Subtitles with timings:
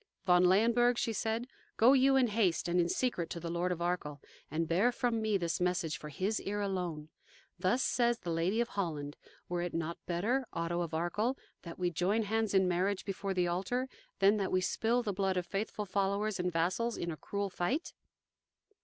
[0.25, 1.45] "Von Leyenburg," she said,
[1.77, 5.21] "go you in haste and in secret to the Lord of Arkell, and bear from
[5.21, 7.09] me this message for his ear alone.
[7.59, 9.15] Thus says the Lady of Holland:
[9.47, 13.47] 'Were it not better, Otto of Arkell, that we join hands in marriage before the
[13.47, 13.87] altar,
[14.17, 17.93] than that we spill the blood of faithful followers and vassals in a cruel fight?